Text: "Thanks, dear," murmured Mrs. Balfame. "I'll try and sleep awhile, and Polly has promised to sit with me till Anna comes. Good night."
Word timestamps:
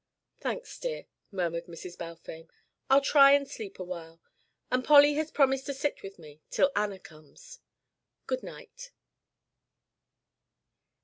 "Thanks, 0.39 0.79
dear," 0.79 1.05
murmured 1.31 1.67
Mrs. 1.67 1.95
Balfame. 1.95 2.47
"I'll 2.89 3.01
try 3.01 3.33
and 3.33 3.47
sleep 3.47 3.77
awhile, 3.77 4.19
and 4.71 4.83
Polly 4.83 5.13
has 5.13 5.29
promised 5.29 5.67
to 5.67 5.75
sit 5.75 6.01
with 6.01 6.17
me 6.17 6.41
till 6.49 6.71
Anna 6.75 6.97
comes. 6.97 7.59
Good 8.25 8.41
night." 8.41 8.89